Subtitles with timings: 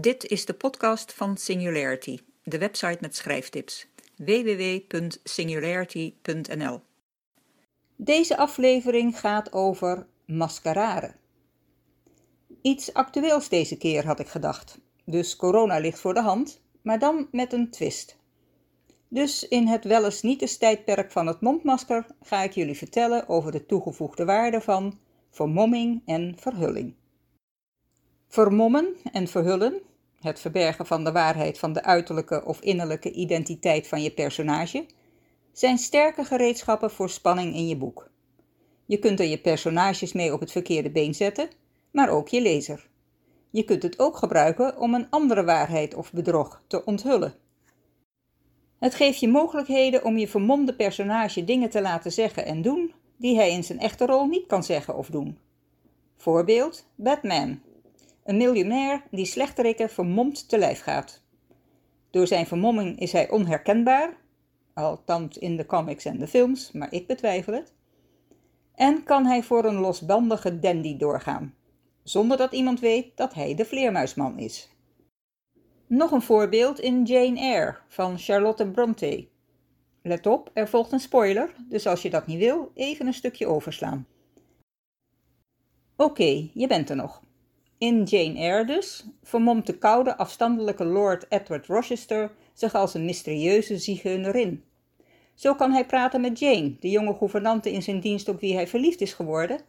[0.00, 3.86] Dit is de podcast van Singularity, de website met schrijftips.
[4.16, 6.80] www.singularity.nl
[7.96, 11.14] Deze aflevering gaat over mascarade.
[12.62, 14.78] Iets actueels deze keer had ik gedacht.
[15.04, 18.16] Dus corona ligt voor de hand, maar dan met een twist.
[19.08, 23.52] Dus in het wel niet eens tijdperk van het mondmasker ga ik jullie vertellen over
[23.52, 24.98] de toegevoegde waarde van
[25.30, 26.94] vermomming en verhulling.
[28.28, 29.80] Vermommen en verhullen,
[30.20, 34.86] het verbergen van de waarheid van de uiterlijke of innerlijke identiteit van je personage,
[35.52, 38.10] zijn sterke gereedschappen voor spanning in je boek.
[38.86, 41.48] Je kunt er je personages mee op het verkeerde been zetten,
[41.90, 42.88] maar ook je lezer.
[43.50, 47.34] Je kunt het ook gebruiken om een andere waarheid of bedrog te onthullen.
[48.78, 53.36] Het geeft je mogelijkheden om je vermomde personage dingen te laten zeggen en doen die
[53.36, 55.38] hij in zijn echte rol niet kan zeggen of doen.
[56.16, 57.60] Voorbeeld: Batman.
[58.28, 61.22] Een miljonair die slechterikken vermomd te lijf gaat.
[62.10, 64.16] Door zijn vermomming is hij onherkenbaar,
[64.74, 67.74] althans in de comics en de films, maar ik betwijfel het.
[68.74, 71.54] En kan hij voor een losbandige dandy doorgaan,
[72.02, 74.68] zonder dat iemand weet dat hij de vleermuisman is.
[75.86, 79.28] Nog een voorbeeld in Jane Eyre van Charlotte Bronte.
[80.02, 83.46] Let op, er volgt een spoiler, dus als je dat niet wil, even een stukje
[83.46, 84.06] overslaan.
[85.96, 87.26] Oké, je bent er nog.
[87.78, 93.78] In Jane Eyre dus vermomt de koude, afstandelijke Lord Edward Rochester zich als een mysterieuze
[93.78, 94.64] zigeunerin.
[95.34, 98.66] Zo kan hij praten met Jane, de jonge gouvernante in zijn dienst op wie hij
[98.66, 99.60] verliefd is geworden,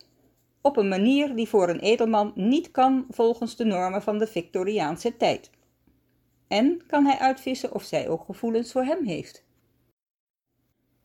[0.61, 5.17] op een manier die voor een edelman niet kan volgens de normen van de Victoriaanse
[5.17, 5.49] tijd.
[6.47, 9.45] En kan hij uitvissen of zij ook gevoelens voor hem heeft.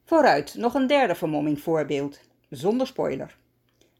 [0.04, 3.36] Vooruit, nog een derde vermomming voorbeeld, zonder spoiler.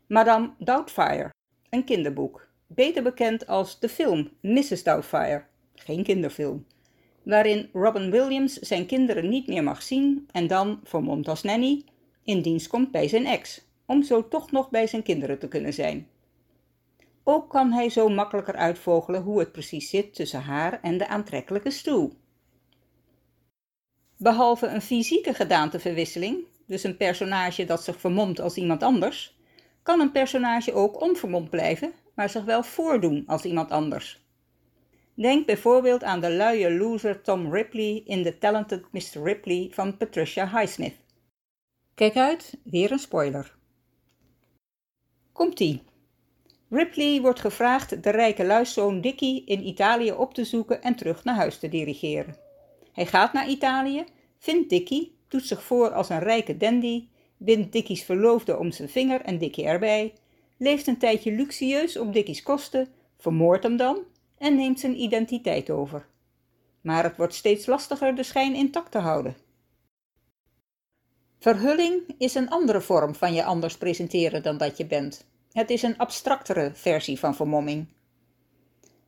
[0.07, 1.31] Madame Doubtfire,
[1.71, 4.83] een kinderboek, beter bekend als de film Mrs.
[4.83, 5.45] Doubtfire,
[5.75, 6.67] geen kinderfilm,
[7.23, 11.85] waarin Robin Williams zijn kinderen niet meer mag zien en dan, vermomd als nanny,
[12.25, 15.73] in dienst komt bij zijn ex, om zo toch nog bij zijn kinderen te kunnen
[15.73, 16.09] zijn.
[17.25, 21.71] Ook kan hij zo makkelijker uitvogelen hoe het precies zit tussen haar en de aantrekkelijke
[21.71, 22.13] stoel.
[24.17, 29.39] Behalve een fysieke gedaanteverwisseling, dus een personage dat zich vermomt als iemand anders,
[29.83, 34.23] kan een personage ook onvermomd blijven, maar zich wel voordoen als iemand anders.
[35.15, 39.23] Denk bijvoorbeeld aan de luie loser Tom Ripley in The Talented Mr.
[39.23, 40.95] Ripley van Patricia Highsmith.
[41.95, 43.55] Kijk uit, weer een spoiler.
[45.33, 45.83] Komt-ie.
[46.71, 51.35] Ripley wordt gevraagd de rijke luiszoon Dickie in Italië op te zoeken en terug naar
[51.35, 52.37] huis te dirigeren.
[52.93, 54.05] Hij gaat naar Italië,
[54.39, 59.21] vindt Dickie, doet zich voor als een rijke dandy, bindt Dickie's verloofde om zijn vinger
[59.21, 60.13] en Dickie erbij,
[60.57, 62.89] leeft een tijdje luxueus op Dickie's kosten,
[63.19, 63.99] vermoordt hem dan
[64.39, 66.07] en neemt zijn identiteit over.
[66.81, 69.37] Maar het wordt steeds lastiger de schijn intact te houden.
[71.39, 75.27] Verhulling is een andere vorm van je anders presenteren dan dat je bent.
[75.53, 77.87] Het is een abstractere versie van vermomming.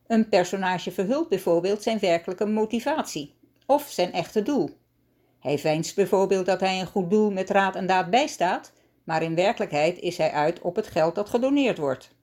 [0.07, 3.33] Een personage verhult bijvoorbeeld zijn werkelijke motivatie
[3.65, 4.77] of zijn echte doel.
[5.39, 8.71] Hij veinst bijvoorbeeld dat hij een goed doel met raad en daad bijstaat,
[9.07, 12.15] maar in werkelijkheid is hij uit op het geld dat gedoneerd wordt.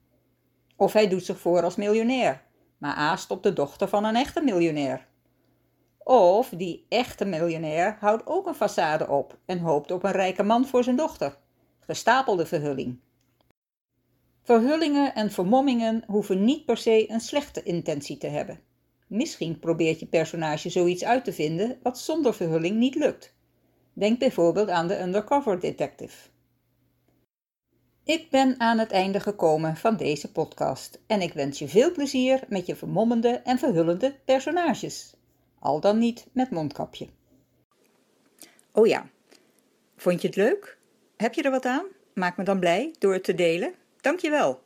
[0.75, 2.41] Of hij doet zich voor als miljonair,
[2.77, 5.07] maar aast op de dochter van een echte miljonair.
[6.03, 10.65] Of die echte miljonair houdt ook een façade op en hoopt op een rijke man
[10.65, 11.37] voor zijn dochter.
[11.79, 12.99] Gestapelde verhulling.
[14.43, 18.59] Verhullingen en vermommingen hoeven niet per se een slechte intentie te hebben.
[19.07, 23.33] Misschien probeert je personage zoiets uit te vinden wat zonder verhulling niet lukt.
[23.93, 26.33] Denk bijvoorbeeld aan de undercover detective.
[28.05, 32.43] Ik ben aan het einde gekomen van deze podcast en ik wens je veel plezier
[32.47, 35.13] met je vermommende en verhullende personages.
[35.59, 37.07] Al dan niet met mondkapje.
[38.71, 39.09] Oh ja,
[39.97, 40.77] vond je het leuk?
[41.17, 41.85] Heb je er wat aan?
[42.13, 43.73] Maak me dan blij door het te delen.
[44.01, 44.64] Dankjewel.